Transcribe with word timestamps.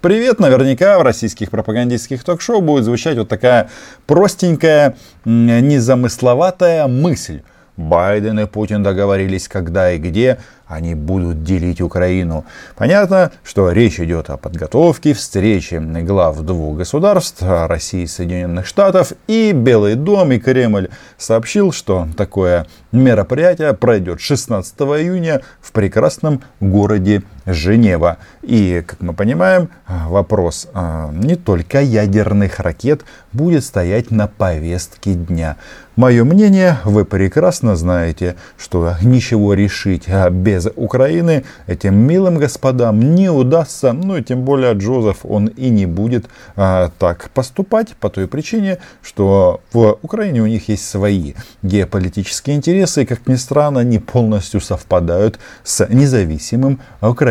Привет, 0.00 0.38
наверняка 0.38 0.96
в 0.96 1.02
российских 1.02 1.50
пропагандистских 1.50 2.22
ток-шоу 2.22 2.60
будет 2.60 2.84
звучать 2.84 3.18
вот 3.18 3.28
такая 3.28 3.68
простенькая, 4.06 4.96
незамысловатая 5.24 6.86
мысль. 6.86 7.42
Байден 7.76 8.38
и 8.38 8.46
Путин 8.46 8.84
договорились, 8.84 9.48
когда 9.48 9.92
и 9.92 9.98
где 9.98 10.38
они 10.68 10.94
будут 10.94 11.42
делить 11.42 11.80
Украину. 11.80 12.44
Понятно, 12.76 13.32
что 13.42 13.70
речь 13.72 13.98
идет 13.98 14.30
о 14.30 14.36
подготовке 14.36 15.14
встречи 15.14 15.74
глав 16.02 16.40
двух 16.42 16.78
государств, 16.78 17.42
России 17.42 18.02
и 18.02 18.06
Соединенных 18.06 18.66
Штатов, 18.66 19.12
и 19.26 19.52
Белый 19.52 19.94
дом 19.94 20.30
и 20.32 20.38
Кремль 20.38 20.90
сообщил, 21.16 21.72
что 21.72 22.06
такое 22.16 22.66
мероприятие 22.92 23.72
пройдет 23.74 24.20
16 24.20 24.74
июня 24.80 25.40
в 25.60 25.72
прекрасном 25.72 26.42
городе 26.60 27.22
Женева. 27.48 28.18
И, 28.42 28.84
как 28.86 29.00
мы 29.00 29.14
понимаем, 29.14 29.70
вопрос 29.86 30.68
а, 30.74 31.10
не 31.12 31.36
только 31.36 31.80
ядерных 31.80 32.60
ракет 32.60 33.04
будет 33.32 33.64
стоять 33.64 34.10
на 34.10 34.26
повестке 34.26 35.14
дня. 35.14 35.56
Мое 35.96 36.22
мнение, 36.24 36.78
вы 36.84 37.04
прекрасно 37.04 37.74
знаете, 37.74 38.36
что 38.56 38.94
ничего 39.02 39.54
решить 39.54 40.04
без 40.30 40.58
без 40.58 40.68
Украины 40.74 41.44
этим 41.66 41.94
милым 41.94 42.38
господам 42.38 43.14
не 43.14 43.30
удастся, 43.30 43.92
ну 43.92 44.16
и 44.16 44.22
тем 44.22 44.42
более 44.42 44.72
Джозеф, 44.72 45.18
он 45.22 45.46
и 45.46 45.68
не 45.68 45.86
будет 45.86 46.26
а, 46.56 46.90
так 46.98 47.30
поступать 47.30 47.94
по 48.00 48.08
той 48.08 48.26
причине, 48.26 48.78
что 49.02 49.60
в 49.72 49.98
Украине 50.02 50.42
у 50.42 50.46
них 50.46 50.68
есть 50.68 50.88
свои 50.88 51.34
геополитические 51.62 52.56
интересы, 52.56 53.02
и, 53.02 53.06
как 53.06 53.26
ни 53.28 53.36
странно, 53.36 53.80
они 53.80 53.98
полностью 53.98 54.60
совпадают 54.60 55.38
с 55.62 55.86
независимым 55.86 56.80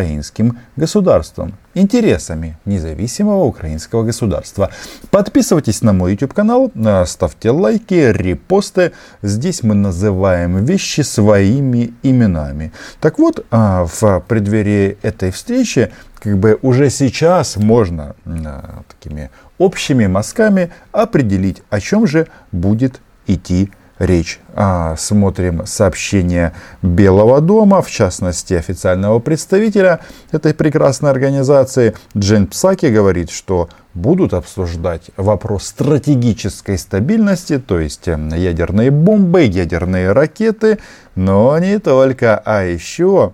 украинским 0.08 0.58
государством 0.78 1.54
интересами 1.74 2.58
независимого 2.66 3.44
украинского 3.44 4.04
государства. 4.04 4.70
Подписывайтесь 5.12 5.82
на 5.82 5.94
мой 5.94 6.12
YouTube 6.12 6.34
канал, 6.34 6.72
э, 6.74 7.06
ставьте 7.06 7.52
лайки, 7.52 8.12
репосты. 8.12 8.94
Здесь 9.22 9.64
мы 9.64 9.76
называем 9.76 10.66
вещи 10.66 11.02
своими 11.02 11.94
именами. 12.04 12.72
Так 13.00 13.20
вот, 13.20 13.46
э, 13.52 13.86
в 14.02 14.24
преддверии 14.28 14.98
этой 15.02 15.32
встречи, 15.32 15.92
как 16.20 16.38
бы 16.38 16.58
уже 16.62 16.90
сейчас 16.90 17.58
можно 17.58 18.16
э, 18.26 18.62
такими 18.88 19.30
общими 19.58 20.08
мазками 20.08 20.72
определить, 20.92 21.62
о 21.70 21.80
чем 21.80 22.08
же 22.08 22.28
будет 22.52 23.02
идти 23.28 23.70
речь. 24.00 24.40
А, 24.54 24.96
смотрим 24.98 25.66
сообщение 25.66 26.54
Белого 26.82 27.42
дома, 27.42 27.82
в 27.82 27.90
частности 27.90 28.54
официального 28.54 29.20
представителя 29.20 30.00
этой 30.32 30.54
прекрасной 30.54 31.12
организации. 31.12 31.96
Джен 32.18 32.48
Псаки 32.48 32.88
говорит, 32.88 33.30
что 33.30 33.70
будут 33.94 34.34
обсуждать 34.34 35.10
вопрос 35.18 35.66
стратегической 35.66 36.78
стабильности, 36.78 37.60
то 37.60 37.80
есть 37.80 38.08
эм, 38.08 38.30
ядерные 38.30 38.92
бомбы, 38.92 39.42
ядерные 39.42 40.12
ракеты, 40.12 40.80
но 41.16 41.58
не 41.58 41.80
только, 41.80 42.38
а 42.38 42.64
еще 42.64 43.34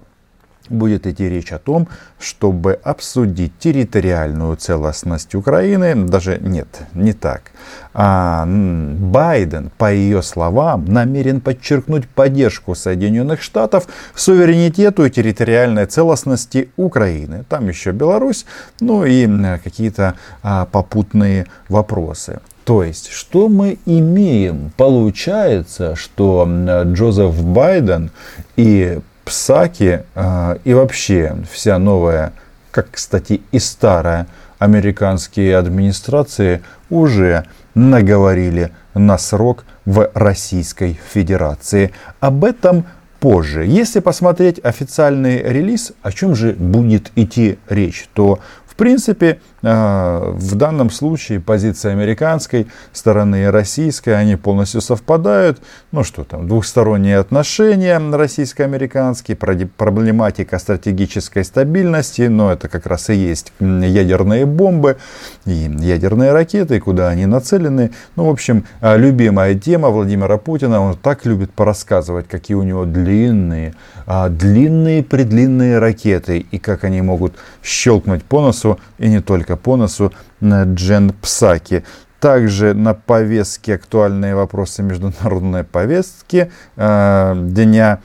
будет 0.69 1.07
идти 1.07 1.27
речь 1.29 1.51
о 1.51 1.59
том, 1.59 1.87
чтобы 2.19 2.79
обсудить 2.83 3.57
территориальную 3.59 4.55
целостность 4.55 5.35
Украины. 5.35 5.95
Даже 6.07 6.39
нет, 6.39 6.67
не 6.93 7.13
так. 7.13 7.51
А, 7.93 8.45
Байден, 8.45 9.71
по 9.77 9.91
ее 9.91 10.21
словам, 10.21 10.85
намерен 10.85 11.41
подчеркнуть 11.41 12.07
поддержку 12.07 12.75
Соединенных 12.75 13.41
Штатов 13.41 13.87
суверенитету 14.15 15.05
и 15.05 15.09
территориальной 15.09 15.85
целостности 15.85 16.69
Украины. 16.77 17.43
Там 17.49 17.67
еще 17.67 17.91
Беларусь, 17.91 18.45
ну 18.79 19.05
и 19.05 19.27
какие-то 19.63 20.15
а, 20.41 20.65
попутные 20.65 21.47
вопросы. 21.69 22.39
То 22.63 22.81
есть, 22.81 23.09
что 23.09 23.49
мы 23.49 23.77
имеем? 23.85 24.71
Получается, 24.77 25.95
что 25.95 26.47
Джозеф 26.93 27.43
Байден 27.43 28.11
и 28.55 28.99
Псаки 29.25 30.03
э, 30.15 30.57
и 30.63 30.73
вообще 30.73 31.37
вся 31.51 31.79
новая, 31.79 32.33
как, 32.71 32.91
кстати, 32.91 33.41
и 33.51 33.59
старая 33.59 34.27
американские 34.59 35.57
администрации 35.57 36.61
уже 36.89 37.45
наговорили 37.75 38.71
на 38.93 39.17
срок 39.17 39.65
в 39.85 40.09
Российской 40.13 40.99
Федерации. 41.13 41.91
Об 42.19 42.45
этом 42.45 42.85
позже. 43.19 43.65
Если 43.65 43.99
посмотреть 43.99 44.59
официальный 44.63 45.41
релиз, 45.41 45.93
о 46.01 46.11
чем 46.11 46.35
же 46.35 46.53
будет 46.53 47.11
идти 47.15 47.57
речь, 47.69 48.07
то 48.13 48.39
в 48.73 48.75
принципе, 48.75 49.39
в 49.63 50.55
данном 50.55 50.89
случае 50.89 51.39
позиция 51.39 51.93
американской 51.93 52.67
стороны 52.91 53.43
и 53.43 53.45
российской, 53.45 54.11
они 54.11 54.35
полностью 54.35 54.81
совпадают. 54.81 55.61
Ну 55.91 56.03
что 56.03 56.23
там, 56.23 56.47
двухсторонние 56.47 57.17
отношения 57.17 57.97
российско-американские, 57.97 59.37
проблематика 59.37 60.59
стратегической 60.59 61.45
стабильности, 61.45 62.23
но 62.23 62.51
это 62.51 62.67
как 62.67 62.85
раз 62.85 63.09
и 63.09 63.15
есть 63.15 63.53
ядерные 63.59 64.45
бомбы 64.45 64.97
и 65.45 65.71
ядерные 65.79 66.31
ракеты, 66.31 66.79
куда 66.79 67.09
они 67.09 67.25
нацелены. 67.25 67.91
Ну, 68.15 68.25
в 68.25 68.29
общем, 68.29 68.65
э, 68.81 68.97
любимая 68.97 69.55
тема 69.55 69.89
Владимира 69.89 70.37
Путина, 70.37 70.81
он 70.81 70.97
так 70.97 71.25
любит 71.25 71.51
порассказывать, 71.51 72.27
какие 72.27 72.55
у 72.55 72.63
него 72.63 72.85
длинные, 72.85 73.73
а, 74.05 74.29
длинные-предлинные 74.29 75.79
ракеты 75.79 76.39
и 76.39 76.59
как 76.59 76.83
они 76.83 77.01
могут 77.01 77.33
щелкнуть 77.63 78.23
по 78.23 78.41
носу 78.41 78.79
и 78.99 79.07
не 79.07 79.21
только 79.21 79.52
по 79.55 79.75
носу 79.75 80.11
Джен 80.41 81.13
Псаки. 81.21 81.83
Также 82.19 82.73
на 82.73 82.93
повестке 82.93 83.75
актуальные 83.75 84.35
вопросы 84.35 84.81
международной 84.81 85.63
повестки 85.65 86.51
э, 86.77 87.33
дня 87.35 87.99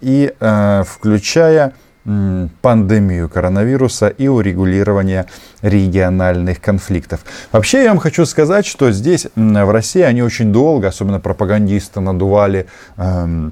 и 0.00 0.34
э, 0.38 0.84
включая 0.86 1.72
пандемию 2.04 3.28
коронавируса 3.28 4.08
и 4.08 4.26
урегулирование 4.26 5.26
региональных 5.62 6.60
конфликтов. 6.60 7.20
Вообще 7.52 7.84
я 7.84 7.90
вам 7.90 7.98
хочу 7.98 8.26
сказать, 8.26 8.66
что 8.66 8.90
здесь 8.90 9.28
в 9.36 9.70
России 9.70 10.02
они 10.02 10.22
очень 10.22 10.52
долго, 10.52 10.88
особенно 10.88 11.20
пропагандисты, 11.20 12.00
надували 12.00 12.66
э, 12.96 13.50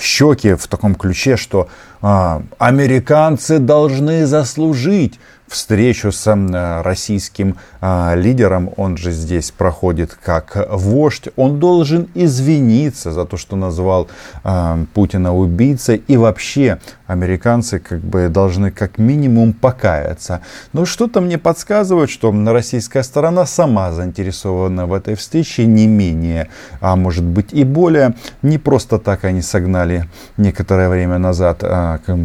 щеки 0.00 0.54
в 0.54 0.66
таком 0.68 0.94
ключе, 0.94 1.36
что 1.36 1.68
американцы 2.00 3.58
должны 3.58 4.26
заслужить 4.26 5.18
встречу 5.48 6.12
с 6.12 6.26
э, 6.26 6.82
российским 6.82 7.56
а, 7.80 8.14
лидером, 8.14 8.70
он 8.76 8.96
же 8.96 9.12
здесь 9.12 9.50
проходит 9.50 10.14
как 10.14 10.68
вождь, 10.70 11.28
он 11.36 11.58
должен 11.58 12.08
извиниться 12.14 13.12
за 13.12 13.24
то, 13.24 13.36
что 13.36 13.56
назвал 13.56 14.08
а, 14.44 14.78
Путина 14.94 15.34
убийцей, 15.34 16.02
и 16.06 16.16
вообще 16.16 16.78
американцы 17.06 17.78
как 17.78 18.00
бы 18.00 18.28
должны 18.28 18.70
как 18.70 18.98
минимум 18.98 19.52
покаяться. 19.52 20.42
Но 20.72 20.84
что-то 20.84 21.20
мне 21.20 21.38
подсказывает, 21.38 22.10
что 22.10 22.32
российская 22.46 23.02
сторона 23.02 23.46
сама 23.46 23.92
заинтересована 23.92 24.86
в 24.86 24.92
этой 24.92 25.14
встрече 25.14 25.66
не 25.66 25.86
менее, 25.86 26.48
а 26.80 26.96
может 26.96 27.24
быть 27.24 27.52
и 27.52 27.64
более. 27.64 28.14
Не 28.42 28.58
просто 28.58 28.98
так 28.98 29.24
они 29.24 29.40
согнали 29.40 30.08
некоторое 30.36 30.88
время 30.88 31.18
назад 31.18 31.62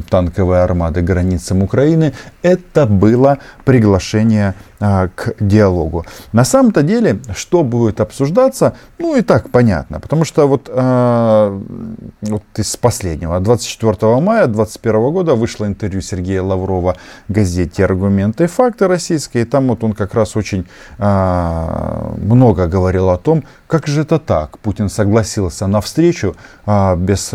танковые 0.10 0.62
армады 0.64 1.02
границам 1.02 1.64
Украины. 1.64 2.14
Это 2.42 2.86
было 2.86 3.38
приглашение 3.66 4.56
к 5.16 5.36
диалогу. 5.40 6.06
На 6.34 6.44
самом-то 6.44 6.84
деле, 6.84 7.20
что 7.34 7.64
будет 7.64 8.02
обсуждаться, 8.02 8.76
ну 9.00 9.16
и 9.16 9.22
так 9.22 9.50
понятно, 9.50 10.00
потому 10.00 10.26
что 10.26 10.48
вот, 10.48 10.70
э, 10.70 11.62
вот 12.22 12.44
из 12.58 12.76
последнего, 12.76 13.40
24 13.40 14.20
мая 14.20 14.48
2021 14.48 15.12
года 15.12 15.36
вышло 15.36 15.66
интервью 15.66 16.02
Сергея 16.02 16.42
Лаврова 16.42 16.98
газете 17.30 17.86
«Аргументы 17.86 18.44
и 18.44 18.48
факты» 18.48 18.88
российской, 18.88 19.44
и 19.44 19.46
там 19.46 19.70
вот 19.70 19.84
он 19.84 19.94
как 19.94 20.14
раз 20.16 20.36
очень 20.36 20.66
э, 20.98 22.14
много 22.18 22.68
говорил 22.68 23.10
о 23.10 23.18
том, 23.18 23.44
как 23.68 23.88
же 23.88 24.02
это 24.02 24.20
так, 24.20 24.60
Путин 24.60 24.90
согласился 24.90 25.68
на 25.68 25.80
встречу 25.80 26.36
без 26.68 27.34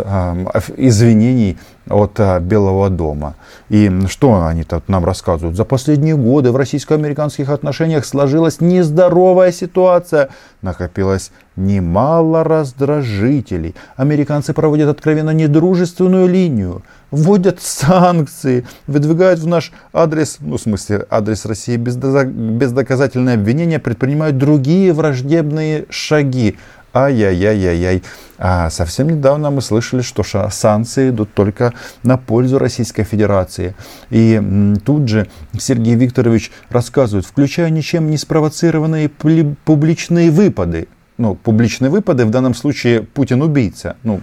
извинений 0.77 1.59
от 1.89 2.21
Белого 2.41 2.91
дома. 2.91 3.35
И 3.69 3.91
что 4.09 4.47
они 4.47 4.65
тут 4.65 4.89
нам 4.89 5.05
рассказывают? 5.05 5.57
За 5.57 5.65
последние 5.65 6.17
годы 6.17 6.53
в 6.53 6.57
российско-американских 6.57 7.38
отношениях 7.47 8.05
сложилась 8.05 8.61
нездоровая 8.61 9.53
ситуация. 9.53 10.31
Накопилось 10.63 11.31
немало 11.55 12.43
раздражителей. 12.45 13.75
Американцы 13.97 14.53
проводят 14.53 14.89
откровенно 14.89 15.31
недружественную 15.31 16.27
линию, 16.29 16.83
вводят 17.11 17.61
санкции, 17.61 18.67
выдвигают 18.87 19.41
в 19.41 19.47
наш 19.47 19.73
адрес, 19.93 20.39
ну 20.41 20.57
в 20.57 20.61
смысле 20.61 21.07
адрес 21.11 21.45
России 21.45 21.77
бездоказательные 21.77 23.35
обвинения, 23.35 23.79
предпринимают 23.79 24.39
другие 24.39 24.93
враждебные 24.93 25.87
шаги. 25.91 26.57
Ай-яй-яй-яй-яй. 27.05 28.03
А 28.39 28.71
совсем 28.71 29.09
недавно 29.09 29.51
мы 29.51 29.61
слышали, 29.61 30.03
что 30.03 30.23
санкции 30.51 31.11
идут 31.11 31.35
только 31.35 31.75
на 32.05 32.17
пользу 32.17 32.59
Российской 32.59 33.03
Федерации. 33.03 33.75
И 34.11 34.41
тут 34.85 35.09
же 35.09 35.27
Сергей 35.59 35.97
Викторович 35.97 36.53
рассказывает, 36.71 37.27
включая 37.27 37.71
ничем 37.71 38.11
не 38.11 38.17
спровоцированные 38.17 39.09
публичные 39.09 40.31
выпады 40.31 40.89
ну, 41.19 41.35
публичные 41.35 41.91
выпады, 41.91 42.25
в 42.25 42.31
данном 42.31 42.55
случае 42.55 43.03
Путин 43.03 43.43
убийца. 43.43 43.97
Ну, 44.05 44.21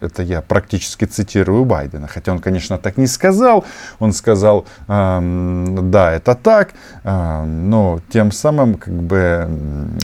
это 0.00 0.22
я 0.22 0.40
практически 0.40 1.04
цитирую 1.04 1.64
Байдена, 1.64 2.06
хотя 2.06 2.32
он, 2.32 2.38
конечно, 2.38 2.78
так 2.78 2.96
не 2.96 3.06
сказал. 3.06 3.64
Он 3.98 4.12
сказал, 4.12 4.66
э, 4.88 5.76
да, 5.82 6.12
это 6.12 6.34
так, 6.34 6.70
э, 7.04 7.44
но 7.44 8.00
тем 8.12 8.32
самым, 8.32 8.74
как 8.74 8.94
бы, 8.94 9.48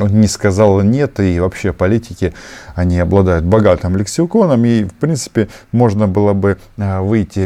он 0.01 0.21
не 0.21 0.29
сказал 0.29 0.83
нет, 0.83 1.21
и 1.21 1.41
вообще 1.41 1.73
политики, 1.73 2.35
они 2.75 2.99
обладают 2.99 3.45
богатым 3.45 3.97
лексиконом, 3.97 4.65
и, 4.65 4.85
в 4.85 4.95
принципе, 4.95 5.49
можно 5.73 6.07
было 6.07 6.33
бы 6.35 6.59
э, 6.77 7.01
выйти 7.01 7.41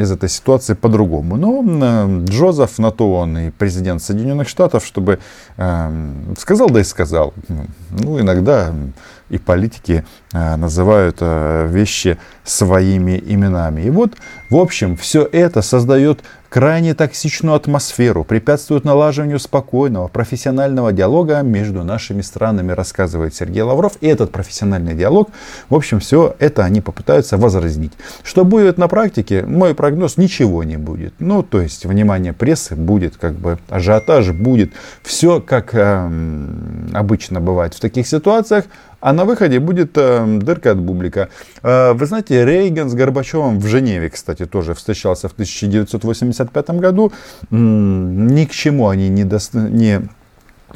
из 0.00 0.10
этой 0.10 0.28
ситуации 0.28 0.74
по-другому. 0.74 1.36
Но 1.36 1.64
э, 1.64 2.24
Джозеф, 2.24 2.78
на 2.78 2.90
то 2.90 3.14
он 3.14 3.38
и 3.38 3.50
президент 3.50 4.02
Соединенных 4.02 4.48
Штатов, 4.48 4.84
чтобы 4.84 5.18
э, 5.56 6.12
сказал, 6.38 6.70
да 6.70 6.80
и 6.80 6.84
сказал. 6.84 7.34
Ну, 7.90 8.20
иногда 8.20 8.72
и 9.30 9.38
политики 9.38 10.04
э, 10.32 10.56
называют 10.56 11.18
э, 11.20 11.66
вещи 11.70 12.18
своими 12.44 13.22
именами. 13.26 13.82
И 13.82 13.90
вот, 13.90 14.14
в 14.50 14.56
общем, 14.56 14.96
все 14.96 15.28
это 15.30 15.62
создает 15.62 16.20
крайне 16.48 16.94
токсичную 16.94 17.54
атмосферу, 17.54 18.24
препятствует 18.24 18.84
налаживанию 18.84 19.38
спокойного, 19.38 20.08
профессионального 20.08 20.92
диалога 20.92 21.42
между 21.42 21.84
нашими 21.84 22.22
странами, 22.22 22.72
рассказывает 22.72 23.34
Сергей 23.34 23.62
Лавров. 23.62 23.94
И 24.00 24.06
этот 24.06 24.32
профессиональный 24.32 24.94
диалог, 24.94 25.30
в 25.68 25.74
общем, 25.74 26.00
все 26.00 26.34
это 26.38 26.64
они 26.64 26.80
попытаются 26.80 27.36
возразнить. 27.36 27.92
Что 28.22 28.44
будет 28.44 28.78
на 28.78 28.88
практике, 28.88 29.42
мой 29.42 29.74
прогноз, 29.74 30.16
ничего 30.16 30.64
не 30.64 30.76
будет. 30.76 31.14
Ну, 31.18 31.42
то 31.42 31.60
есть, 31.60 31.84
внимание 31.84 32.32
прессы 32.32 32.74
будет, 32.74 33.16
как 33.16 33.34
бы 33.34 33.58
ажиотаж 33.68 34.30
будет. 34.30 34.72
Все, 35.02 35.40
как 35.40 35.74
э, 35.74 36.10
обычно 36.92 37.40
бывает 37.40 37.74
в 37.74 37.80
таких 37.80 38.06
ситуациях, 38.06 38.64
а 39.00 39.12
на 39.12 39.24
выходе 39.24 39.60
будет 39.60 39.92
э, 39.96 40.38
дырка 40.40 40.72
от 40.72 40.78
бублика. 40.78 41.28
Э, 41.62 41.92
вы 41.92 42.06
знаете, 42.06 42.44
Рейган 42.44 42.90
с 42.90 42.94
Горбачевым 42.94 43.60
в 43.60 43.66
Женеве, 43.66 44.10
кстати, 44.10 44.44
тоже 44.44 44.74
встречался 44.74 45.28
в 45.28 45.34
1985 46.44 46.80
году. 46.80 47.12
Ни 47.50 48.44
к 48.44 48.50
чему 48.50 48.88
они 48.88 49.08
не, 49.08 49.24
до, 49.24 49.38
не 49.52 50.02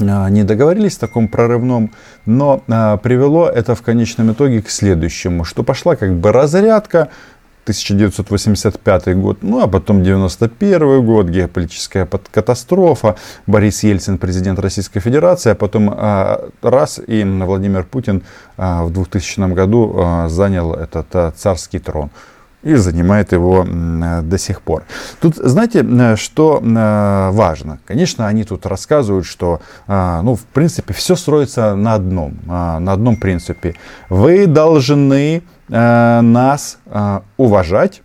а, 0.00 0.29
не 0.31 0.44
договорились 0.44 0.97
в 0.97 1.00
таком 1.00 1.29
прорывном, 1.29 1.93
но 2.26 2.62
а, 2.69 2.97
привело 2.97 3.49
это 3.49 3.75
в 3.75 3.82
конечном 3.82 4.32
итоге 4.32 4.62
к 4.62 4.70
следующему, 4.70 5.44
что 5.44 5.62
пошла 5.62 5.97
как 5.97 6.14
бы 6.14 6.32
разрядка, 6.32 7.09
1985 7.64 9.17
год, 9.17 9.38
ну 9.43 9.61
а 9.61 9.69
потом 9.69 10.03
91 10.03 11.06
год, 11.06 11.29
геополитическая 11.29 12.08
катастрофа, 12.32 13.15
Борис 13.47 13.85
Ельцин, 13.85 14.19
президент 14.19 14.58
Российской 14.58 14.99
Федерации, 14.99 15.50
а 15.50 15.55
потом 15.55 15.93
а, 15.94 16.49
раз 16.61 17.00
и 17.06 17.23
Владимир 17.23 17.85
Путин 17.85 18.23
а, 18.56 18.82
в 18.85 18.93
2000 18.93 19.55
году 19.55 19.94
а, 19.97 20.29
занял 20.29 20.75
этот 20.75 21.06
а, 21.15 21.31
царский 21.37 21.79
трон 21.79 22.11
и 22.62 22.75
занимает 22.75 23.32
его 23.32 23.67
до 24.23 24.38
сих 24.38 24.62
пор. 24.62 24.85
Тут, 25.20 25.37
знаете, 25.37 26.17
что 26.17 26.61
важно? 26.62 27.81
Конечно, 27.87 28.26
они 28.29 28.44
тут 28.44 28.67
рассказывают, 28.67 29.26
что, 29.26 29.61
ну, 29.88 30.37
в 30.37 30.44
принципе, 30.53 30.94
все 30.94 31.17
строится 31.17 31.75
на 31.75 31.94
одном, 31.94 32.38
на 32.47 32.93
одном 32.93 33.17
принципе. 33.17 33.75
Вы 34.09 34.47
должны 34.47 35.43
Э, 35.73 36.20
нас 36.20 36.79
э, 36.85 37.20
уважать 37.38 38.03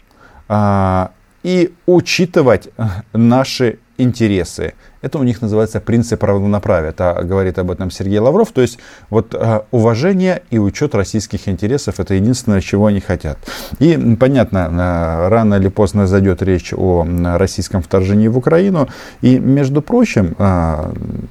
э, 0.48 1.07
и 1.44 1.74
учитывать 1.86 2.69
наши 3.12 3.80
интересы. 3.98 4.74
Это 5.07 5.19
у 5.19 5.24
них 5.24 5.42
называется 5.42 5.80
принцип 5.80 6.21
равноправия. 6.24 6.89
Это 6.89 7.21
говорит 7.24 7.59
об 7.59 7.71
этом 7.71 7.92
Сергей 7.92 8.19
Лавров. 8.19 8.51
То 8.51 8.62
есть 8.62 8.77
вот 9.09 9.33
уважение 9.71 10.42
и 10.51 10.59
учет 10.59 10.95
российских 10.95 11.48
интересов 11.48 12.01
это 12.01 12.13
единственное, 12.13 12.59
чего 12.59 12.88
они 12.88 13.00
хотят. 13.00 13.38
И 13.80 14.18
понятно, 14.19 15.30
рано 15.30 15.56
или 15.56 15.69
поздно 15.69 16.07
зайдет 16.07 16.42
речь 16.42 16.74
о 16.74 17.07
российском 17.38 17.81
вторжении 17.81 18.27
в 18.27 18.38
Украину. 18.38 18.89
И 19.21 19.39
между 19.39 19.81
прочим, 19.81 20.36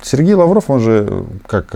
Сергей 0.02 0.34
Лавров, 0.34 0.70
он 0.70 0.80
же 0.80 1.24
как 1.46 1.70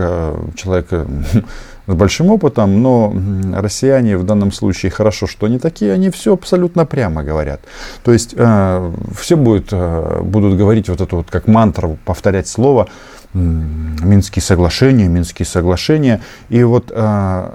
человек 0.55 0.87
с 1.87 1.93
большим 1.93 2.31
опытом, 2.31 2.81
но 2.81 3.13
россияне 3.53 4.17
в 4.17 4.23
данном 4.23 4.51
случае 4.51 4.91
хорошо, 4.91 5.27
что 5.27 5.45
они 5.45 5.59
такие, 5.59 5.93
они 5.93 6.09
все 6.09 6.33
абсолютно 6.33 6.85
прямо 6.85 7.23
говорят. 7.23 7.61
То 8.03 8.13
есть 8.13 8.33
э, 8.37 8.91
все 9.19 9.35
будет, 9.35 9.69
э, 9.71 10.21
будут 10.23 10.57
говорить 10.57 10.89
вот 10.89 11.01
это 11.01 11.15
вот 11.15 11.27
как 11.29 11.47
мантру, 11.47 11.90
повторять 12.05 12.47
слово 12.47 12.87
Минские 13.33 14.43
соглашения, 14.43 15.07
Минские 15.07 15.45
соглашения. 15.45 16.21
И 16.49 16.63
вот, 16.63 16.91
э, 16.93 17.49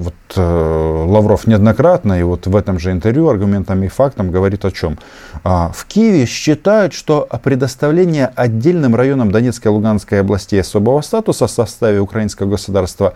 вот 0.00 0.14
Лавров 0.36 1.46
неоднократно, 1.46 2.18
и 2.18 2.22
вот 2.22 2.46
в 2.46 2.56
этом 2.56 2.78
же 2.78 2.92
интервью 2.92 3.28
аргументами 3.28 3.86
и 3.86 3.88
фактом 3.88 4.30
говорит 4.30 4.64
о 4.64 4.70
чем. 4.70 4.98
Э, 5.44 5.68
в 5.72 5.84
Киеве 5.86 6.26
считают, 6.26 6.92
что 6.92 7.28
предоставление 7.42 8.30
отдельным 8.34 8.94
районам 8.94 9.30
Донецкой 9.30 9.72
и 9.72 9.74
Луганской 9.74 10.20
областей 10.20 10.60
особого 10.60 11.00
статуса 11.02 11.46
в 11.46 11.50
составе 11.50 12.00
украинского 12.00 12.50
государства 12.50 13.14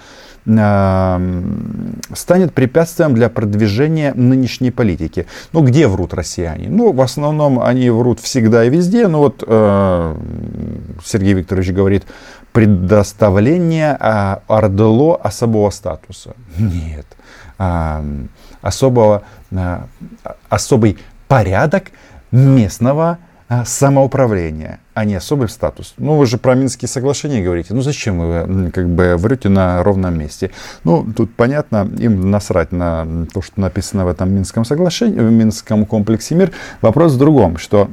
станет 2.14 2.54
препятствием 2.54 3.14
для 3.14 3.28
продвижения 3.28 4.14
нынешней 4.14 4.70
политики. 4.70 5.26
Ну, 5.52 5.62
где 5.62 5.88
врут 5.88 6.14
россияне? 6.14 6.68
Ну, 6.70 6.92
в 6.92 7.02
основном 7.02 7.60
они 7.60 7.90
врут 7.90 8.18
всегда 8.20 8.64
и 8.64 8.70
везде. 8.70 9.08
Ну, 9.08 9.18
вот 9.18 9.44
э, 9.46 10.14
Сергей 11.04 11.34
Викторович 11.34 11.72
говорит, 11.72 12.04
предоставление 12.52 13.96
э, 13.98 14.36
ОРДЛО 14.48 15.16
особого 15.16 15.70
статуса. 15.70 16.34
Нет. 16.58 17.06
Особого, 18.60 19.22
э, 19.50 19.80
особый 20.48 20.98
порядок 21.28 21.90
местного 22.30 23.18
а, 23.50 23.64
самоуправление, 23.64 24.78
а 24.92 25.06
не 25.06 25.14
особый 25.14 25.48
статус. 25.48 25.94
Ну, 25.96 26.16
вы 26.16 26.26
же 26.26 26.36
про 26.36 26.54
Минские 26.54 26.86
соглашения 26.86 27.42
говорите. 27.42 27.72
Ну, 27.72 27.80
зачем 27.80 28.18
вы 28.18 28.70
как 28.70 28.86
бы 28.90 29.16
врете 29.16 29.48
на 29.48 29.82
ровном 29.82 30.18
месте? 30.18 30.50
Ну, 30.84 31.06
тут 31.16 31.34
понятно, 31.34 31.88
им 31.98 32.30
насрать 32.30 32.72
на 32.72 33.26
то, 33.32 33.40
что 33.40 33.58
написано 33.58 34.04
в 34.04 34.08
этом 34.08 34.30
Минском 34.30 34.66
соглашении, 34.66 35.18
в 35.18 35.32
Минском 35.32 35.86
комплексе 35.86 36.34
мир. 36.34 36.52
Вопрос 36.82 37.14
в 37.14 37.18
другом, 37.18 37.56
что 37.56 37.88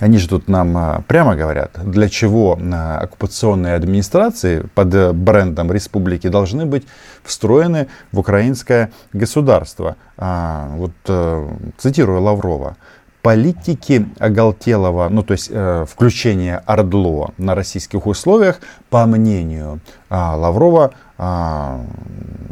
они 0.00 0.18
же 0.18 0.28
тут 0.28 0.48
нам 0.48 0.76
а, 0.76 1.02
прямо 1.06 1.36
говорят, 1.36 1.78
для 1.84 2.08
чего 2.08 2.58
а, 2.60 2.98
оккупационные 2.98 3.74
администрации 3.74 4.66
под 4.74 5.14
брендом 5.14 5.72
республики 5.72 6.28
должны 6.28 6.66
быть 6.66 6.86
встроены 7.22 7.88
в 8.12 8.18
украинское 8.18 8.90
государство. 9.12 9.96
Вот 10.16 10.92
э, 11.08 11.48
цитирую 11.78 12.20
Лаврова 12.20 12.76
политики 13.24 14.06
оголтелого, 14.18 15.08
ну 15.08 15.22
то 15.22 15.32
есть 15.32 15.48
э, 15.50 15.86
включение 15.88 16.62
Ордло 16.66 17.32
на 17.38 17.54
российских 17.54 18.06
условиях, 18.06 18.60
по 18.90 19.06
мнению 19.06 19.80
э, 20.10 20.14
Лаврова, 20.14 20.90
э, 21.16 21.78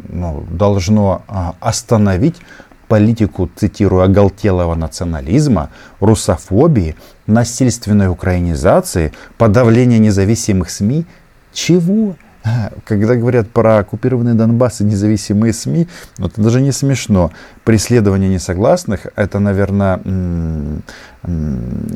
ну, 0.09 0.43
должно 0.49 1.21
э, 1.27 1.51
остановить 1.59 2.37
политику, 2.87 3.51
цитирую, 3.55 4.01
оголтелого 4.01 4.73
национализма, 4.73 5.69
русофобии, 5.99 6.95
насильственной 7.27 8.07
украинизации, 8.07 9.13
подавления 9.37 9.99
независимых 9.99 10.69
СМИ. 10.69 11.05
Чего? 11.53 12.15
Когда 12.85 13.15
говорят 13.15 13.49
про 13.49 13.77
оккупированный 13.77 14.33
Донбасс 14.33 14.81
и 14.81 14.83
независимые 14.83 15.53
СМИ, 15.53 15.87
ну, 16.17 16.27
это 16.27 16.41
даже 16.41 16.61
не 16.61 16.71
смешно. 16.71 17.31
Преследование 17.63 18.29
несогласных, 18.29 19.07
это, 19.15 19.39
наверное, 19.39 20.01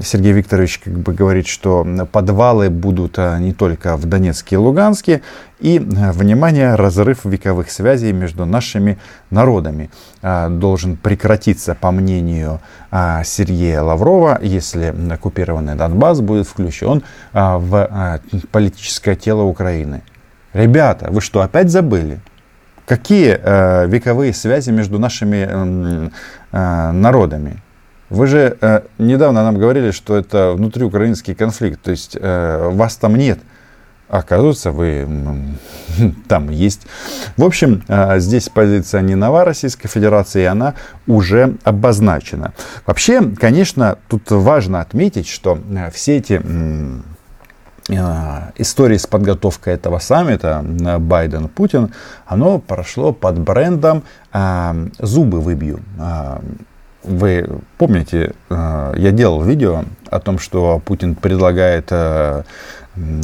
Сергей 0.02 0.32
Викторович 0.32 0.80
как 0.80 0.94
бы 1.00 1.14
говорит, 1.14 1.48
что 1.48 1.86
подвалы 2.12 2.70
будут 2.70 3.20
а, 3.20 3.38
не 3.40 3.54
только 3.54 3.98
в 3.98 4.06
Донецке 4.06 4.56
и 4.56 4.58
Луганске, 4.58 5.22
и, 5.60 5.80
а, 5.80 6.14
внимание, 6.14 6.76
разрыв 6.76 7.26
вековых 7.26 7.70
связей 7.70 8.14
между 8.14 8.46
нашими 8.46 8.98
народами 9.30 9.90
а, 10.22 10.48
должен 10.48 10.96
прекратиться, 10.96 11.76
по 11.76 11.92
мнению 11.92 12.62
Сергея 13.26 13.82
Лаврова, 13.82 14.40
если 14.42 14.96
оккупированный 15.12 15.76
Донбасс 15.76 16.22
будет 16.22 16.48
включен 16.48 17.04
в 17.34 18.22
политическое 18.52 19.16
тело 19.18 19.42
Украины. 19.42 20.04
Ребята, 20.58 21.10
вы 21.12 21.22
что, 21.22 21.42
опять 21.42 21.70
забыли? 21.70 22.20
Какие 22.88 23.40
э, 23.40 23.86
вековые 23.88 24.34
связи 24.34 24.72
между 24.72 24.98
нашими 24.98 25.46
э, 25.48 26.10
э, 26.52 26.92
народами? 26.94 27.62
Вы 28.10 28.26
же 28.26 28.58
э, 28.60 28.82
недавно 28.98 29.44
нам 29.44 29.60
говорили, 29.60 29.92
что 29.92 30.18
это 30.18 30.54
внутриукраинский 30.54 31.36
конфликт, 31.36 31.84
то 31.84 31.92
есть 31.92 32.18
э, 32.20 32.70
вас 32.72 32.96
там 32.96 33.18
нет. 33.18 33.38
оказывается, 34.10 34.72
вы 34.72 35.08
там 36.28 36.50
есть. 36.50 36.88
В 37.36 37.44
общем, 37.44 37.84
а, 37.88 38.18
здесь 38.18 38.50
позиция 38.50 39.02
не 39.02 39.14
нова 39.14 39.46
Российской 39.46 39.90
Федерации, 39.90 40.42
и 40.42 40.46
она 40.46 40.74
уже 41.06 41.58
обозначена. 41.66 42.54
Вообще, 42.88 43.22
конечно, 43.22 44.00
тут 44.08 44.32
важно 44.32 44.82
отметить, 44.82 45.28
что 45.28 45.60
а, 45.76 45.92
все 45.92 46.18
эти 46.18 46.42
истории 47.90 48.98
с 48.98 49.08
подготовкой 49.08 49.74
этого 49.76 50.00
саммита 50.00 50.62
Байден-Путин, 51.00 51.94
оно 52.26 52.60
прошло 52.60 53.14
под 53.14 53.40
брендом 53.40 54.04
«Зубы 55.00 55.40
выбью». 55.40 55.80
Вы 57.04 57.48
помните, 57.78 58.34
я 58.50 59.12
делал 59.12 59.42
видео 59.42 59.86
о 60.10 60.20
том, 60.20 60.40
что 60.40 60.82
Путин 60.84 61.16
предлагает 61.16 61.92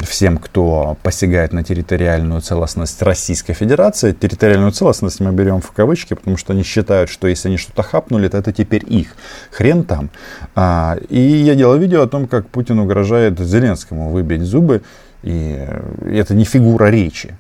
всем, 0.06 0.38
кто 0.38 0.98
посягает 1.04 1.54
на 1.54 1.64
территориальную 1.64 2.42
целостность 2.42 3.02
Российской 3.02 3.54
Федерации. 3.54 4.12
Территориальную 4.12 4.72
целостность 4.72 5.20
мы 5.20 5.32
берем 5.32 5.62
в 5.62 5.72
кавычки, 5.72 6.14
потому 6.14 6.38
что 6.38 6.54
они 6.54 6.64
считают, 6.64 7.10
что 7.10 7.28
если 7.28 7.48
они 7.48 7.58
что-то 7.58 7.84
хапнули, 7.84 8.28
то 8.28 8.38
это 8.38 8.52
теперь 8.52 8.84
их. 8.88 9.16
Хрен 9.52 9.84
там. 9.84 10.10
А, 10.56 10.98
и 11.10 11.20
я 11.20 11.56
делал 11.56 11.78
видео 11.78 12.04
о 12.04 12.08
том, 12.08 12.28
как 12.28 12.48
Путин 12.48 12.80
угрожает 12.80 13.40
Зеленскому 13.40 14.10
выбить 14.10 14.42
зубы. 14.42 14.82
И 15.24 15.58
это 16.06 16.34
не 16.34 16.44
фигура 16.44 16.86
речи. 16.86 17.36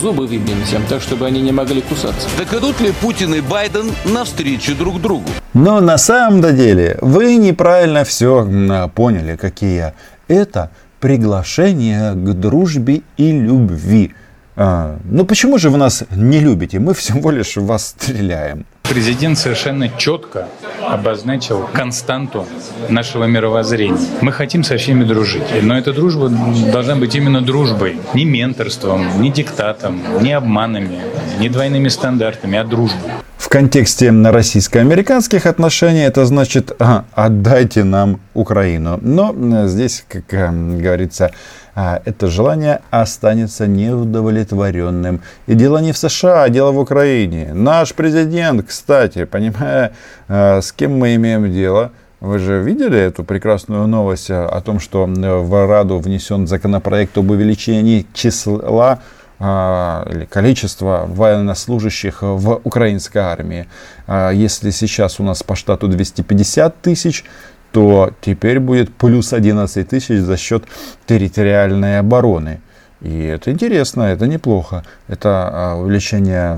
Зубы 0.00 0.26
выбьем 0.26 0.62
всем, 0.64 0.82
так, 0.88 1.02
чтобы 1.02 1.26
они 1.26 1.40
не 1.40 1.50
могли 1.50 1.80
кусаться. 1.80 2.28
Так 2.36 2.52
идут 2.54 2.80
ли 2.80 2.92
Путин 2.92 3.34
и 3.34 3.40
Байден 3.40 3.90
навстречу 4.04 4.76
друг 4.76 5.00
другу? 5.00 5.24
Но 5.54 5.80
на 5.80 5.98
самом 5.98 6.40
деле 6.54 6.98
вы 7.00 7.36
неправильно 7.36 8.04
все 8.04 8.88
поняли, 8.94 9.36
какие 9.36 9.92
это 10.28 10.70
приглашение 11.02 12.12
к 12.12 12.32
дружбе 12.34 13.02
и 13.16 13.32
любви. 13.32 14.14
А, 14.54 14.98
ну 15.04 15.26
почему 15.26 15.58
же 15.58 15.68
вы 15.68 15.76
нас 15.76 16.04
не 16.14 16.38
любите? 16.38 16.78
Мы 16.78 16.94
всего 16.94 17.32
лишь 17.32 17.56
вас 17.56 17.88
стреляем. 17.88 18.64
Президент 18.82 19.36
совершенно 19.36 19.88
четко 19.88 20.46
обозначил 20.88 21.68
константу 21.72 22.46
нашего 22.88 23.24
мировоззрения. 23.24 23.98
Мы 24.20 24.30
хотим 24.30 24.62
со 24.62 24.76
всеми 24.76 25.02
дружить, 25.02 25.62
но 25.62 25.76
эта 25.76 25.92
дружба 25.92 26.28
должна 26.72 26.94
быть 26.94 27.16
именно 27.16 27.40
дружбой, 27.40 27.96
не 28.14 28.24
менторством, 28.24 29.20
не 29.20 29.30
диктатом, 29.30 30.00
не 30.20 30.32
обманами, 30.32 31.00
не 31.40 31.48
двойными 31.48 31.88
стандартами, 31.88 32.58
а 32.58 32.64
дружбой 32.64 33.10
контексте 33.52 34.10
российско-американских 34.10 35.44
отношений 35.44 36.04
это 36.04 36.24
значит 36.24 36.72
а, 36.78 37.04
отдайте 37.12 37.84
нам 37.84 38.18
Украину. 38.32 38.98
Но 39.02 39.34
э, 39.36 39.66
здесь, 39.66 40.06
как 40.08 40.32
э, 40.32 40.50
говорится, 40.50 41.32
а, 41.74 42.00
это 42.06 42.28
желание 42.28 42.80
останется 42.90 43.66
неудовлетворенным. 43.66 45.20
И 45.46 45.52
дело 45.54 45.82
не 45.82 45.92
в 45.92 45.98
США, 45.98 46.44
а 46.44 46.48
дело 46.48 46.72
в 46.72 46.78
Украине. 46.78 47.50
Наш 47.52 47.92
президент, 47.92 48.66
кстати, 48.66 49.26
понимая, 49.26 49.92
э, 50.28 50.62
с 50.62 50.72
кем 50.72 50.96
мы 50.96 51.14
имеем 51.16 51.52
дело, 51.52 51.90
вы 52.20 52.38
же 52.38 52.62
видели 52.62 52.98
эту 52.98 53.22
прекрасную 53.22 53.86
новость 53.86 54.30
о 54.30 54.62
том, 54.62 54.80
что 54.80 55.04
в 55.06 55.66
Раду 55.66 55.98
внесен 55.98 56.46
законопроект 56.46 57.18
об 57.18 57.30
увеличении 57.30 58.06
числа 58.14 58.62
а, 58.64 58.98
или 59.42 60.24
количество 60.24 61.04
военнослужащих 61.08 62.22
в 62.22 62.60
украинской 62.62 63.18
армии. 63.18 63.66
А, 64.06 64.30
если 64.30 64.70
сейчас 64.70 65.18
у 65.18 65.24
нас 65.24 65.42
по 65.42 65.56
штату 65.56 65.88
250 65.88 66.80
тысяч, 66.80 67.24
то 67.72 68.12
теперь 68.20 68.60
будет 68.60 68.94
плюс 68.94 69.32
11 69.32 69.88
тысяч 69.88 70.20
за 70.20 70.36
счет 70.36 70.62
территориальной 71.06 71.98
обороны. 71.98 72.60
И 73.00 73.24
это 73.24 73.50
интересно, 73.50 74.02
это 74.02 74.28
неплохо. 74.28 74.84
Это 75.08 75.50
а, 75.52 75.74
увеличение, 75.74 76.56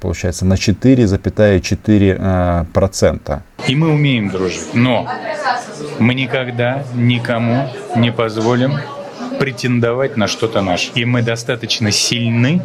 получается, 0.00 0.46
на 0.46 0.54
4,4%. 0.54 3.40
И 3.66 3.74
мы 3.74 3.88
умеем 3.88 4.30
дружить, 4.30 4.72
но 4.72 5.08
мы 5.98 6.14
никогда 6.14 6.84
никому 6.94 7.68
не 7.96 8.12
позволим 8.12 8.78
претендовать 9.40 10.18
на 10.18 10.26
что-то 10.26 10.60
наше. 10.60 10.90
И 10.94 11.06
мы 11.06 11.22
достаточно 11.22 11.90
сильны 11.90 12.60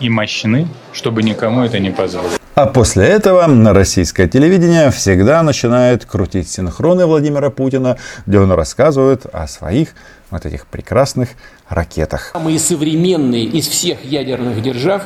и 0.00 0.10
мощны, 0.10 0.68
чтобы 0.92 1.22
никому 1.22 1.64
это 1.64 1.78
не 1.78 1.90
позволить. 1.90 2.38
А 2.54 2.66
после 2.66 3.06
этого 3.06 3.46
на 3.46 3.72
российское 3.72 4.28
телевидение 4.28 4.90
всегда 4.90 5.42
начинает 5.42 6.04
крутить 6.04 6.46
синхроны 6.50 7.06
Владимира 7.06 7.48
Путина, 7.48 7.96
где 8.26 8.38
он 8.38 8.52
рассказывает 8.52 9.24
о 9.32 9.48
своих 9.48 9.94
вот 10.30 10.44
этих 10.44 10.66
прекрасных 10.66 11.30
ракетах. 11.70 12.32
Самые 12.34 12.58
современные 12.58 13.44
из 13.44 13.66
всех 13.66 14.04
ядерных 14.04 14.60
держав 14.60 15.04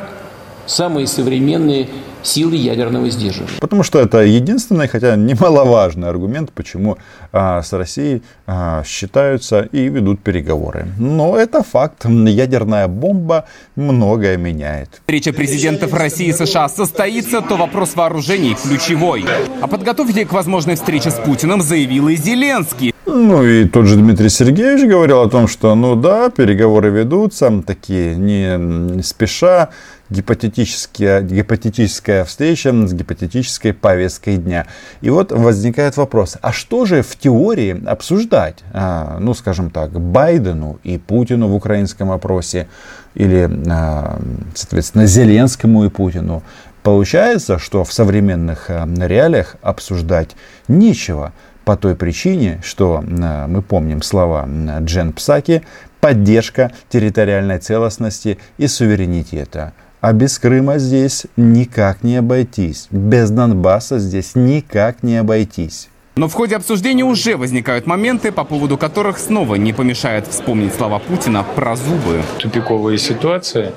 самые 0.66 1.06
современные 1.06 1.88
силы 2.25 2.57
ядерного 2.57 3.09
сдерживания. 3.11 3.59
Потому 3.61 3.83
что 3.83 4.00
это 4.00 4.19
единственный, 4.19 4.88
хотя 4.88 5.16
немаловажный 5.16 6.09
аргумент, 6.09 6.50
почему 6.52 6.99
а, 7.33 7.62
с 7.62 7.73
Россией 7.73 8.23
а, 8.47 8.83
считаются 8.85 9.62
и 9.73 9.88
ведут 9.88 10.21
переговоры. 10.21 10.87
Но 10.99 11.37
это 11.37 11.62
факт. 11.62 12.04
Ядерная 12.04 12.88
бомба 12.88 13.47
многое 13.76 14.37
меняет. 14.37 14.88
Встреча 15.00 15.33
президентов 15.33 15.93
России 15.93 16.28
и 16.28 16.33
США 16.33 16.69
состоится, 16.69 17.40
то 17.40 17.57
вопрос 17.57 17.95
вооружений 17.95 18.57
ключевой. 18.62 19.25
О 19.61 19.69
подготовке 19.69 20.25
к 20.25 20.33
возможной 20.33 20.76
встрече 20.76 21.11
с 21.11 21.14
Путиным 21.14 21.61
заявил 21.61 22.09
и 22.09 22.16
Зеленский. 22.16 22.94
Ну 23.16 23.44
и 23.44 23.64
тот 23.64 23.87
же 23.87 23.94
Дмитрий 23.94 24.28
Сергеевич 24.28 24.90
говорил 24.90 25.21
о 25.21 25.30
том, 25.30 25.47
что 25.47 25.76
ну 25.76 25.94
да, 25.94 26.30
переговоры 26.30 26.90
ведутся, 26.90 27.62
такие 27.64 28.16
не 28.16 29.00
спеша, 29.04 29.68
гипотетическая, 30.11 31.23
гипотетическая 31.23 32.25
встреча 32.25 32.73
с 32.73 32.92
гипотетической 32.92 33.73
повесткой 33.73 34.38
дня. 34.38 34.66
И 35.00 35.11
вот 35.11 35.30
возникает 35.30 35.97
вопрос, 35.97 36.38
а 36.42 36.50
что 36.50 36.87
же 36.87 37.02
в 37.02 37.16
теории 37.16 37.80
обсуждать, 37.87 38.64
а, 38.73 39.18
ну 39.21 39.33
скажем 39.35 39.71
так, 39.71 39.92
Байдену 39.92 40.80
и 40.83 40.99
Путину 40.99 41.47
в 41.47 41.54
украинском 41.54 42.11
опросе, 42.11 42.66
или, 43.14 43.49
а, 43.71 44.18
соответственно, 44.56 45.06
Зеленскому 45.06 45.85
и 45.85 45.88
Путину? 45.88 46.42
Получается, 46.83 47.61
что 47.61 47.85
в 47.85 47.92
современных 47.92 48.71
а, 48.71 48.88
реалиях 48.99 49.54
обсуждать 49.62 50.30
нечего 50.66 51.33
по 51.64 51.76
той 51.76 51.94
причине, 51.94 52.61
что 52.62 53.02
мы 53.06 53.62
помним 53.62 54.02
слова 54.02 54.49
Джен 54.80 55.12
Псаки, 55.12 55.62
поддержка 56.00 56.71
территориальной 56.88 57.59
целостности 57.59 58.38
и 58.59 58.66
суверенитета. 58.66 59.73
А 60.00 60.12
без 60.12 60.38
Крыма 60.38 60.78
здесь 60.78 61.26
никак 61.37 62.02
не 62.02 62.16
обойтись. 62.16 62.88
Без 62.90 63.30
Донбасса 63.30 63.99
здесь 63.99 64.35
никак 64.35 65.02
не 65.02 65.16
обойтись. 65.16 65.88
Но 66.16 66.28
в 66.28 66.33
ходе 66.35 66.54
обсуждения 66.54 67.02
уже 67.02 67.37
возникают 67.37 67.87
моменты, 67.87 68.30
по 68.30 68.44
поводу 68.44 68.78
которых 68.78 69.18
снова 69.18 69.56
не 69.56 69.73
помешает 69.73 70.28
вспомнить 70.28 70.73
слова 70.73 71.00
Путина 71.00 71.44
про 71.56 71.75
зубы. 71.75 72.23
Тупиковая 72.38 72.99
ситуация. 72.99 73.73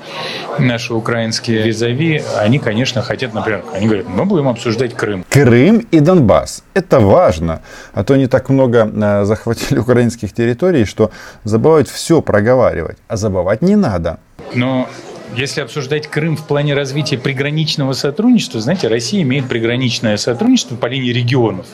Наши 0.56 0.94
украинские 0.94 1.62
визави, 1.62 2.22
они, 2.36 2.60
конечно, 2.60 3.02
хотят, 3.02 3.34
например, 3.34 3.64
они 3.74 3.86
говорят, 3.86 4.06
мы 4.08 4.24
будем 4.24 4.46
обсуждать 4.46 4.94
Крым. 4.94 5.24
Крым 5.28 5.84
и 5.90 5.98
Донбасс. 5.98 6.62
Это 6.74 7.00
важно. 7.00 7.60
А 7.92 8.04
то 8.04 8.14
не 8.14 8.28
так 8.28 8.48
много 8.50 8.88
э, 8.88 9.24
захватили 9.24 9.78
украинских 9.80 10.32
территорий, 10.32 10.84
что 10.84 11.10
забывают 11.42 11.88
все 11.88 12.22
проговаривать. 12.22 12.98
А 13.08 13.16
забывать 13.16 13.62
не 13.62 13.74
надо. 13.74 14.20
Но 14.54 14.88
если 15.34 15.60
обсуждать 15.60 16.06
Крым 16.06 16.36
в 16.36 16.46
плане 16.46 16.74
развития 16.74 17.18
приграничного 17.18 17.94
сотрудничества, 17.94 18.60
знаете, 18.60 18.86
Россия 18.86 19.22
имеет 19.22 19.48
приграничное 19.48 20.16
сотрудничество 20.16 20.76
по 20.76 20.86
линии 20.86 21.12
регионов 21.12 21.66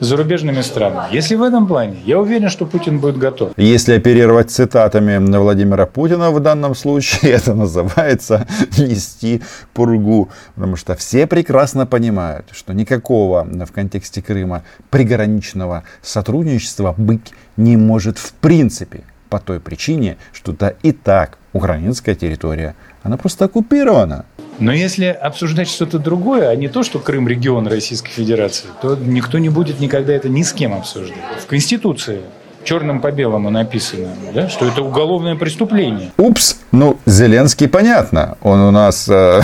с 0.00 0.06
зарубежными 0.06 0.62
странами. 0.62 1.14
Если 1.14 1.36
в 1.36 1.42
этом 1.42 1.66
плане, 1.66 1.96
я 2.04 2.18
уверен, 2.18 2.48
что 2.48 2.66
Путин 2.66 2.98
будет 2.98 3.18
готов. 3.18 3.52
Если 3.56 3.94
оперировать 3.94 4.50
цитатами 4.50 5.18
Владимира 5.36 5.86
Путина 5.86 6.30
в 6.30 6.40
данном 6.40 6.74
случае, 6.74 7.32
это 7.32 7.54
называется 7.54 8.46
нести 8.78 9.42
пургу. 9.72 10.28
Потому 10.54 10.76
что 10.76 10.94
все 10.94 11.26
прекрасно 11.26 11.86
понимают, 11.86 12.46
что 12.52 12.72
никакого 12.72 13.44
в 13.44 13.72
контексте 13.72 14.22
Крыма 14.22 14.62
приграничного 14.90 15.84
сотрудничества 16.02 16.94
быть 16.96 17.32
не 17.56 17.76
может 17.76 18.18
в 18.18 18.32
принципе. 18.34 19.02
По 19.30 19.40
той 19.40 19.58
причине, 19.58 20.16
что 20.32 20.52
это 20.52 20.76
и 20.82 20.92
так 20.92 21.38
украинская 21.52 22.14
территория. 22.14 22.74
Она 23.02 23.16
просто 23.16 23.46
оккупирована. 23.46 24.26
Но 24.58 24.72
если 24.72 25.06
обсуждать 25.06 25.68
что-то 25.68 25.98
другое, 25.98 26.48
а 26.48 26.56
не 26.56 26.68
то, 26.68 26.82
что 26.82 26.98
Крым 26.98 27.28
регион 27.28 27.66
Российской 27.66 28.10
Федерации, 28.10 28.68
то 28.80 28.96
никто 28.96 29.38
не 29.38 29.48
будет 29.48 29.80
никогда 29.80 30.12
это 30.12 30.28
ни 30.28 30.42
с 30.42 30.52
кем 30.52 30.74
обсуждать. 30.74 31.18
В 31.42 31.46
Конституции 31.46 32.20
черным 32.62 33.00
по 33.00 33.10
белому 33.10 33.50
написано, 33.50 34.08
да, 34.32 34.48
что 34.48 34.66
это 34.66 34.82
уголовное 34.82 35.36
преступление. 35.36 36.12
Упс, 36.16 36.60
ну, 36.72 36.98
Зеленский 37.04 37.68
понятно. 37.68 38.38
Он 38.42 38.60
у 38.60 38.70
нас 38.70 39.08
э, 39.08 39.42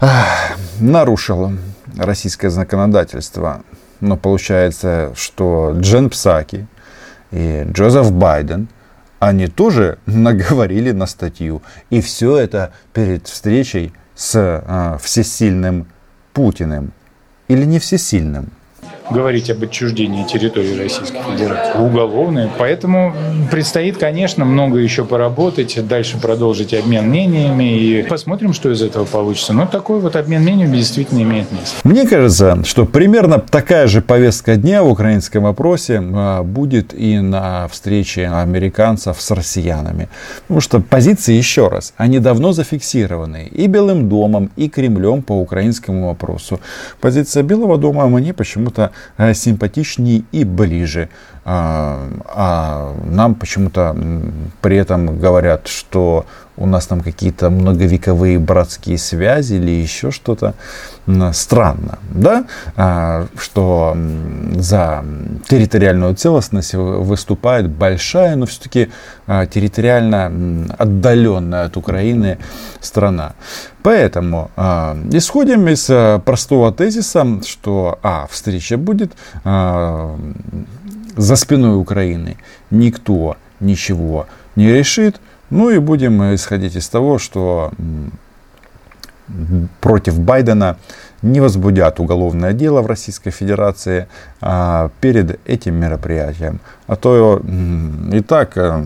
нарушил 0.80 1.52
российское 1.96 2.50
законодательство. 2.50 3.62
Но 4.00 4.16
получается, 4.16 5.12
что 5.16 5.74
Джен 5.76 6.08
Псаки 6.08 6.66
и 7.32 7.66
Джозеф 7.72 8.12
Байден– 8.12 8.68
они 9.18 9.46
тоже 9.46 9.98
наговорили 10.06 10.92
на 10.92 11.06
статью. 11.06 11.62
И 11.90 12.00
все 12.00 12.36
это 12.36 12.72
перед 12.92 13.26
встречей 13.26 13.92
с 14.14 14.34
э, 14.36 14.98
всесильным 15.00 15.86
Путиным. 16.32 16.92
Или 17.48 17.64
не 17.64 17.78
всесильным 17.78 18.52
говорить 19.10 19.50
об 19.50 19.62
отчуждении 19.62 20.24
территории 20.24 20.78
Российской 20.78 21.20
Федерации. 21.22 21.78
Уголовное. 21.78 22.50
Поэтому 22.58 23.14
предстоит, 23.50 23.96
конечно, 23.96 24.44
много 24.44 24.78
еще 24.78 25.04
поработать, 25.04 25.78
дальше 25.86 26.18
продолжить 26.18 26.74
обмен 26.74 27.08
мнениями 27.08 27.78
и 27.78 28.02
посмотрим, 28.02 28.52
что 28.52 28.70
из 28.70 28.82
этого 28.82 29.04
получится. 29.04 29.52
Но 29.52 29.66
такой 29.66 30.00
вот 30.00 30.16
обмен 30.16 30.42
мнениями 30.42 30.76
действительно 30.76 31.22
имеет 31.22 31.50
место. 31.52 31.76
Мне 31.84 32.06
кажется, 32.06 32.62
что 32.64 32.84
примерно 32.84 33.38
такая 33.38 33.86
же 33.86 34.00
повестка 34.00 34.56
дня 34.56 34.82
в 34.82 34.88
украинском 34.88 35.44
вопросе 35.44 36.02
а, 36.02 36.42
будет 36.42 36.94
и 36.94 37.18
на 37.18 37.68
встрече 37.68 38.28
американцев 38.28 39.20
с 39.20 39.30
россиянами. 39.30 40.08
Потому 40.42 40.60
что 40.60 40.80
позиции, 40.80 41.34
еще 41.34 41.68
раз, 41.68 41.94
они 41.96 42.18
давно 42.18 42.52
зафиксированы 42.52 43.48
и 43.50 43.66
Белым 43.66 44.08
домом, 44.08 44.50
и 44.56 44.68
Кремлем 44.68 45.22
по 45.22 45.32
украинскому 45.32 46.08
вопросу. 46.08 46.60
Позиция 47.00 47.42
Белого 47.42 47.78
дома 47.78 48.06
мне 48.06 48.32
почему-то 48.32 48.90
симпатичнее 49.34 50.24
и 50.32 50.44
ближе. 50.44 51.08
А, 51.44 52.08
а 52.26 52.94
нам 53.04 53.34
почему-то 53.34 53.96
при 54.60 54.76
этом 54.76 55.18
говорят, 55.18 55.66
что 55.66 56.26
у 56.58 56.66
нас 56.66 56.86
там 56.86 57.00
какие-то 57.00 57.50
многовековые 57.50 58.38
братские 58.38 58.98
связи 58.98 59.54
или 59.54 59.70
еще 59.70 60.10
что-то. 60.10 60.54
Странно, 61.32 61.98
да, 62.10 62.44
а, 62.76 63.26
что 63.38 63.96
за 64.56 65.04
территориальную 65.48 66.14
целостность 66.16 66.74
выступает 66.74 67.70
большая, 67.70 68.36
но 68.36 68.44
все-таки 68.44 68.90
а, 69.26 69.46
территориально 69.46 70.66
отдаленная 70.76 71.64
от 71.66 71.76
Украины 71.76 72.38
страна. 72.80 73.32
Поэтому 73.82 74.50
исходим 75.12 75.66
из 75.68 75.86
простого 76.24 76.72
тезиса, 76.72 77.40
что 77.46 77.98
а, 78.02 78.26
встреча 78.30 78.76
будет, 78.76 79.12
за 81.18 81.36
спиной 81.36 81.76
Украины 81.76 82.36
никто 82.70 83.36
ничего 83.60 84.26
не 84.56 84.72
решит. 84.72 85.20
Ну 85.50 85.70
и 85.70 85.78
будем 85.78 86.34
исходить 86.34 86.76
из 86.76 86.88
того, 86.88 87.18
что 87.18 87.72
против 89.80 90.18
Байдена 90.18 90.78
не 91.22 91.40
возбудят 91.40 92.00
уголовное 92.00 92.52
дело 92.52 92.82
в 92.82 92.86
Российской 92.86 93.30
Федерации 93.30 94.06
а, 94.40 94.90
перед 95.00 95.40
этим 95.48 95.74
мероприятием. 95.74 96.60
А 96.86 96.94
то 96.94 97.42
и 98.12 98.20
так 98.20 98.56
э, 98.56 98.84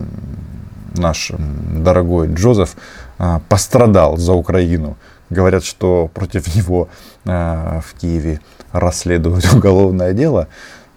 наш 0.95 1.31
дорогой 1.37 2.33
Джозеф 2.33 2.75
а, 3.19 3.39
пострадал 3.49 4.17
за 4.17 4.33
Украину. 4.33 4.97
Говорят, 5.29 5.63
что 5.63 6.09
против 6.13 6.55
него 6.55 6.89
а, 7.25 7.81
в 7.81 7.99
Киеве 7.99 8.39
расследуют 8.71 9.45
уголовное 9.53 10.13
дело. 10.13 10.47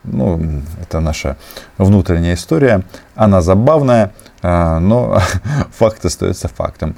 Ну, 0.07 0.63
это 0.81 1.01
наша 1.01 1.37
внутренняя 1.79 2.35
история. 2.35 2.83
Она 3.15 3.41
забавная, 3.43 4.13
а, 4.43 4.79
но 4.79 5.21
факт 5.77 6.05
остается 6.05 6.49
фактом. 6.49 6.97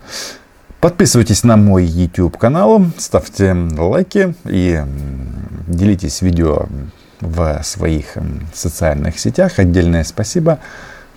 Подписывайтесь 0.81 1.43
на 1.43 1.57
мой 1.57 1.85
YouTube 1.85 2.37
канал, 2.37 2.87
ставьте 2.99 3.53
лайки 3.53 4.35
и 4.45 4.81
делитесь 5.67 6.23
видео 6.23 6.67
в 7.21 7.63
своих 7.65 8.17
социальных 8.55 9.19
сетях. 9.19 9.59
Отдельное 9.59 10.05
спасибо 10.05 10.61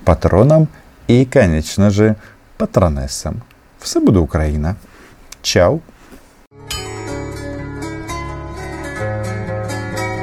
патронам 0.03 0.67
и, 1.07 1.25
конечно 1.25 1.91
же, 1.91 2.15
патронессам. 2.57 3.43
Все 3.79 3.99
буде 3.99 4.19
Україна. 4.19 4.75
Чао! 5.41 5.79